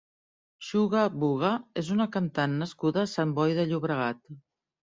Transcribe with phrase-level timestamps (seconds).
[0.67, 1.51] Shuga Wuga
[1.83, 4.27] és una cantant nascuda a Sant Boi de Llobregat.